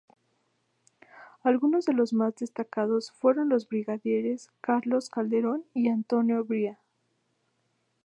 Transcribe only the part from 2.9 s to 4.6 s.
fueron los brigadieres